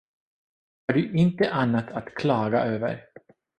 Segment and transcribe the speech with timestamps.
[0.87, 3.05] Har du inte annat att klaga över?